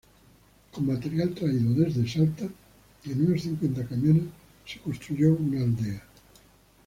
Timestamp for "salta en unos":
2.09-3.43